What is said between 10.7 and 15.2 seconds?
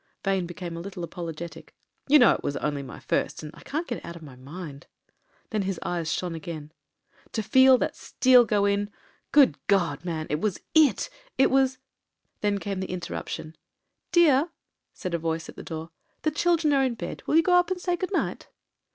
IT: it was..." Then came the interruptioiL "Dear," said a